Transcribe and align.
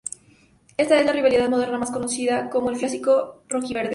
Esta 0.77 0.97
es 0.97 1.03
una 1.03 1.11
rivalidad 1.13 1.47
moderna, 1.47 1.77
más 1.77 1.91
conocida 1.91 2.49
como 2.49 2.71
el 2.71 2.77
clásico 2.79 3.43
rojiverde. 3.47 3.89